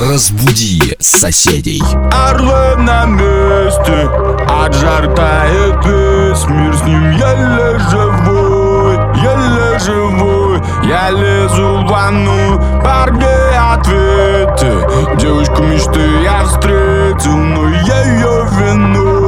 [0.00, 1.82] Разбуди соседей.
[2.10, 4.08] Орлы на месте,
[4.48, 10.62] от жар тает весь мир С ним еле живой, еле живой.
[10.84, 13.26] Я лезу в ванну, парни
[13.74, 15.16] ответы.
[15.18, 19.20] Девочку мечты я встретил, но ее виной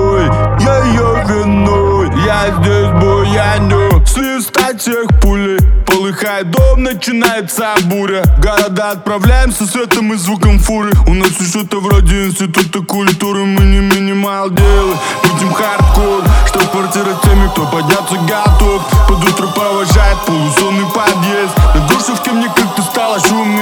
[0.92, 5.41] ее виной, я здесь буяню Свистать всех пулей
[6.42, 8.24] Полыхает дом, начинается буря.
[8.38, 10.90] Города отправляемся светом и звуком фуры.
[11.06, 13.44] У нас все что-то вроде института культуры.
[13.44, 18.82] Мы не минимал делы, будем хардкор Что квартира теми, кто подняться готов.
[19.08, 21.56] Под утро провожает полусонный подъезд.
[21.74, 23.61] На Гуршевке мне как-то стало шумно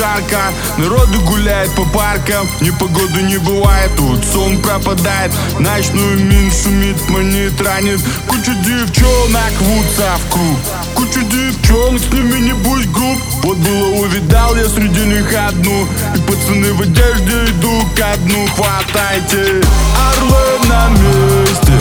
[0.00, 0.38] жарко.
[0.78, 8.00] Народу гуляет по паркам Непогоды не бывает, тут сон пропадает Ночную мин шумит, манит, ранит.
[8.26, 10.58] Куча девчонок рвутся в круг
[10.94, 13.18] Куча девчонок, с ними не будь груб.
[13.42, 15.86] Вот было увидал я среди них одну.
[16.14, 18.46] И пацаны в одежде идут ко дну.
[18.56, 19.60] Хватайте
[20.08, 21.72] Орлы на месте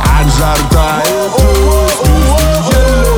[0.00, 3.15] От жар тает весь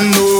[0.00, 0.37] лезу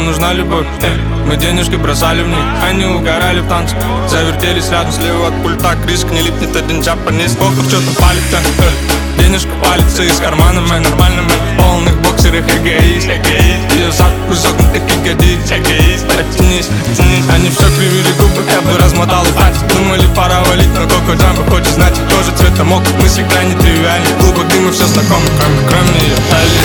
[0.00, 0.66] Девушкам нужна любовь.
[0.82, 0.96] Эй,
[1.26, 3.76] Мы денежки бросали в них Они угорали в танце.
[4.08, 9.50] Завертелись рядом слева от пульта Криск не липнет один джапанец Боков что-то палит Эй, Денежка
[9.62, 12.44] палится из кармана мой Нормально мой полных боксерах.
[12.48, 19.32] Эгоист Ее зад изогнутых ягодиц Оттянись, оттянись Они все кривили губы Я бы размотал и
[19.32, 21.94] хватит Думали пора валить Но Коко Джамбо хочет знать.
[22.08, 26.64] Тоже цвета мог Мы всегда не тривиальны Клубок дыма все знакомы Кроме, кроме ее талии.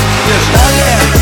[1.12, 1.15] И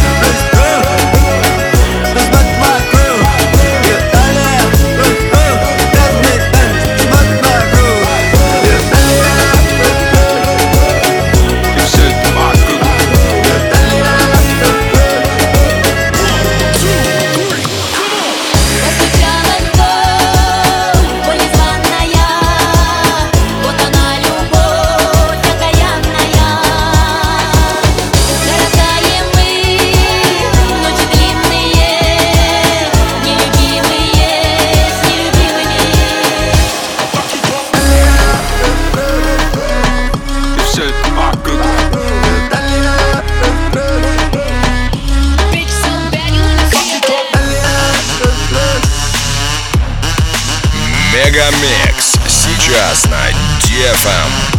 [51.61, 52.13] Мегамикс.
[52.27, 53.29] Сейчас на
[53.59, 54.52] DFM.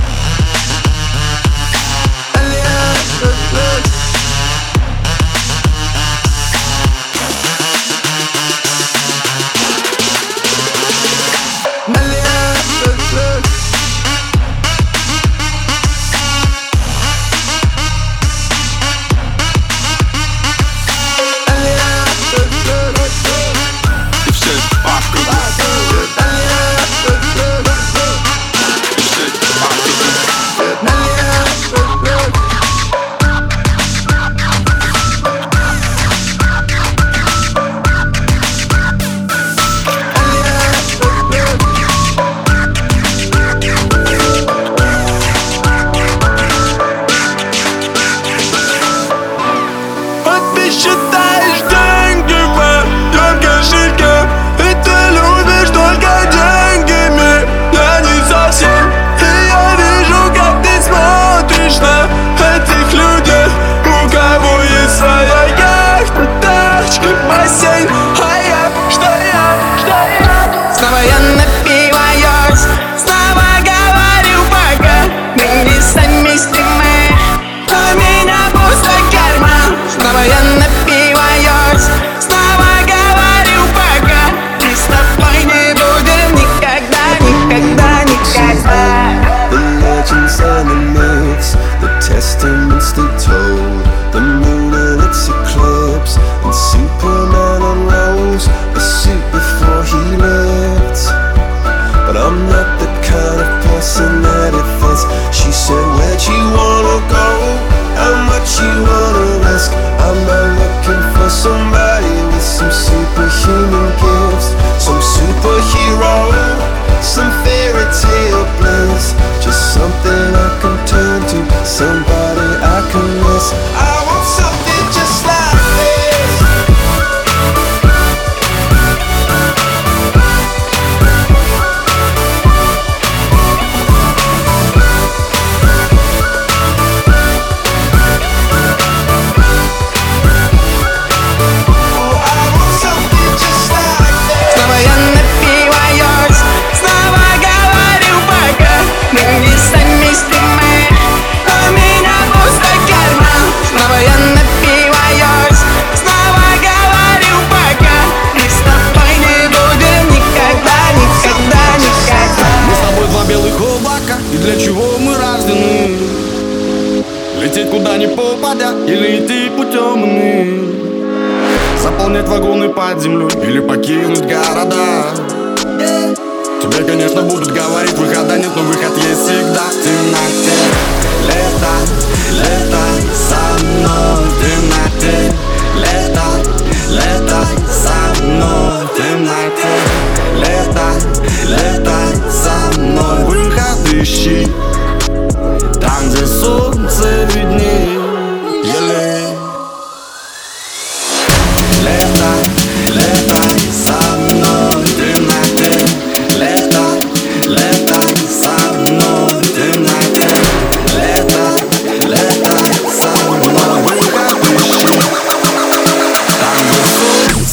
[70.76, 72.66] Снова я напиваюсь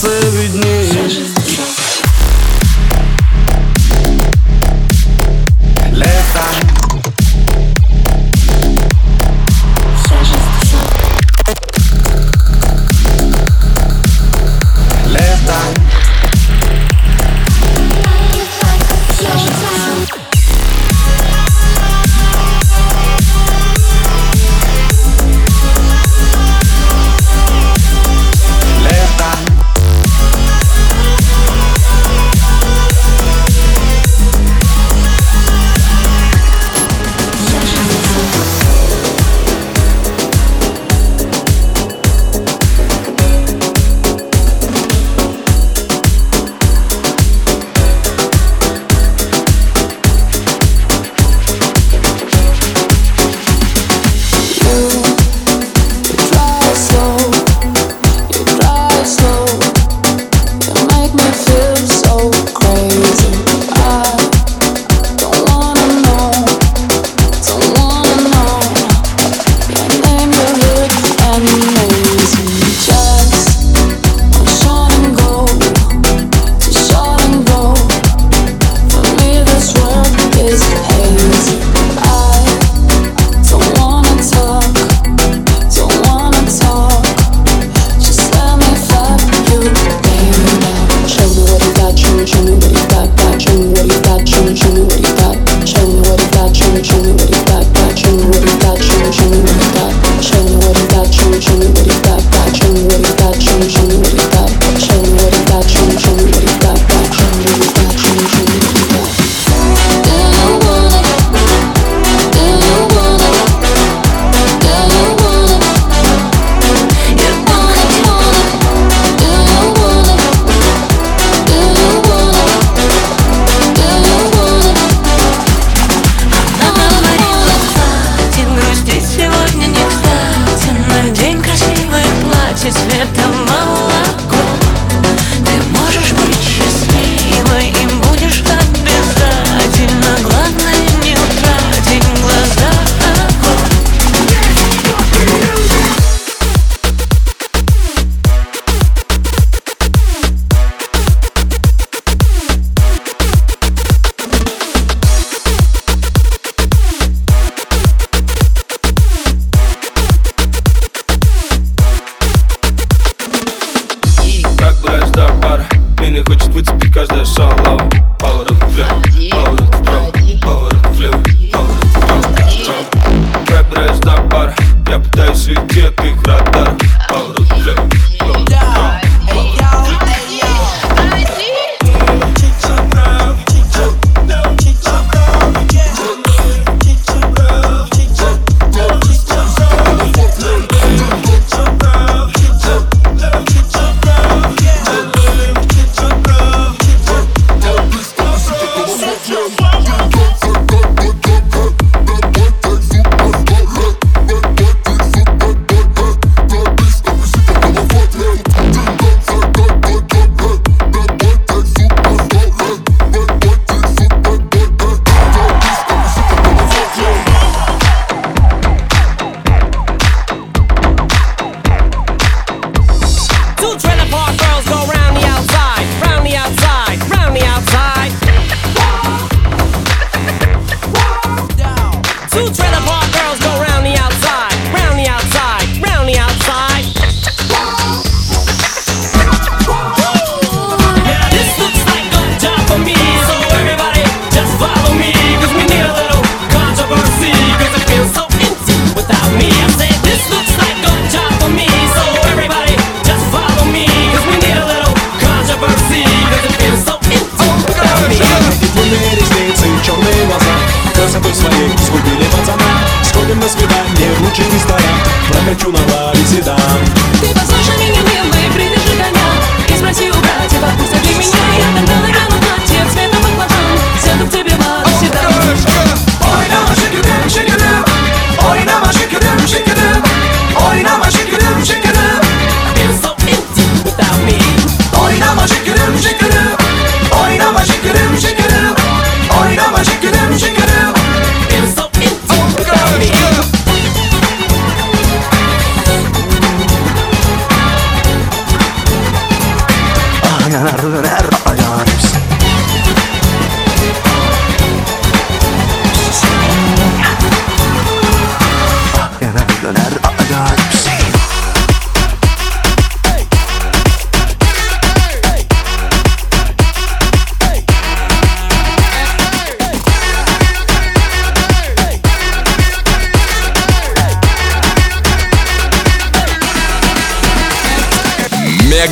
[0.01, 0.70] це від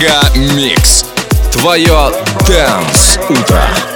[0.10, 1.06] Мегамикс.
[1.52, 2.12] Твое
[2.48, 3.89] Дэнс Утро.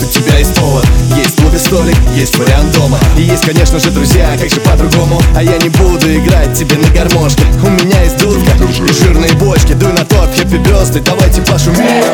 [0.00, 0.86] Может у тебя есть повод.
[1.16, 2.98] Есть клубе столик, есть вариант дома.
[3.18, 5.20] И есть, конечно же, друзья, как же по-другому.
[5.36, 7.44] А я не буду играть тебе на гармошке.
[7.62, 8.50] У меня есть дудка
[8.88, 9.74] и жирные бочки.
[9.74, 12.04] Дуй на тот хэппи бёсты, давайте пошумим.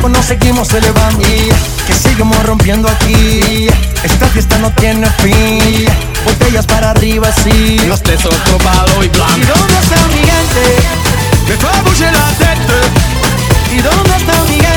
[0.00, 1.22] Tiempo nos seguimos elevando.
[1.28, 1.48] Y
[1.86, 3.68] que seguimos rompiendo aquí.
[4.02, 5.86] Esta fiesta no tiene fin.
[6.24, 7.78] Botellas para arriba, sí.
[7.86, 9.36] Los tres otro palo y blanco.
[9.36, 10.64] ¿Y dónde está mi gente?
[11.48, 13.74] Me bouger la tête.
[13.74, 14.69] ¿Y dónde está mi gente?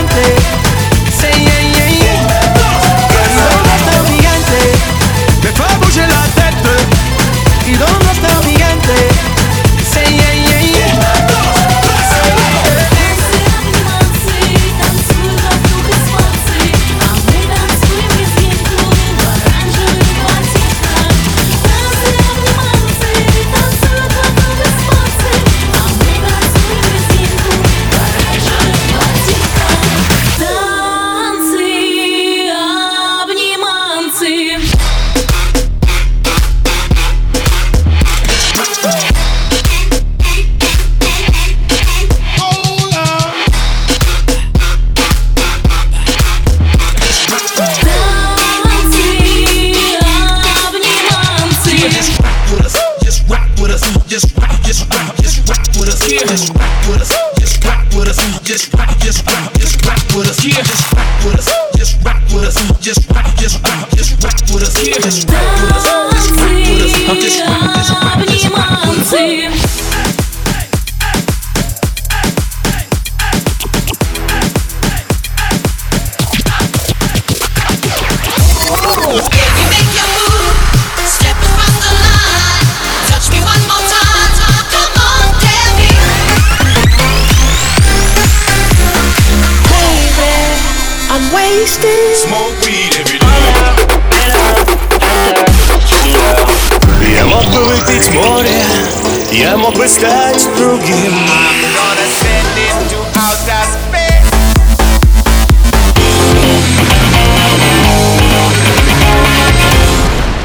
[100.77, 101.13] Другим.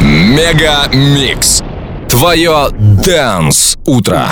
[0.00, 1.62] Мега Микс.
[2.08, 4.28] Твое Дэнс Утро.